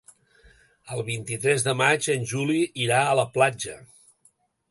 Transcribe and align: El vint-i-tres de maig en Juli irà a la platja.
El 0.95 1.03
vint-i-tres 1.09 1.65
de 1.67 1.75
maig 1.81 2.09
en 2.15 2.25
Juli 2.33 2.63
irà 2.87 3.01
a 3.11 3.15
la 3.23 3.27
platja. 3.39 3.79